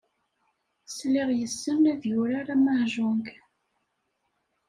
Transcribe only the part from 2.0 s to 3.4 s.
yurar amahjong.